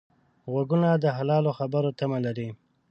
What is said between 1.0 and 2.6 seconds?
د حلالو خبرو تمه لري